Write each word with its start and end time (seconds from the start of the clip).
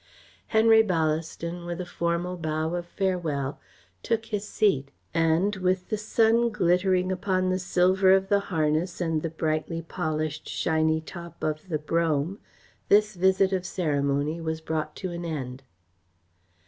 Henry 0.47 0.81
Ballaston, 0.81 1.63
with 1.63 1.79
a 1.79 1.85
formal 1.85 2.35
bow 2.35 2.73
of 2.73 2.87
farewell, 2.87 3.59
took 4.01 4.25
his 4.25 4.47
seat 4.47 4.89
and, 5.13 5.57
with 5.57 5.89
the 5.89 5.95
sun 5.97 6.49
glittering 6.49 7.11
upon 7.11 7.49
the 7.51 7.59
silver 7.59 8.11
of 8.11 8.27
the 8.27 8.39
harness 8.49 8.99
and 8.99 9.21
the 9.21 9.29
brightly 9.29 9.79
polished, 9.83 10.49
shiny 10.49 11.01
top 11.01 11.43
of 11.43 11.69
the 11.69 11.77
brougham, 11.77 12.39
this 12.89 13.13
visit 13.13 13.53
of 13.53 13.63
ceremony 13.63 14.41
was 14.41 14.59
brought 14.59 14.95
to 14.95 15.11
an 15.11 15.23
end. 15.23 15.61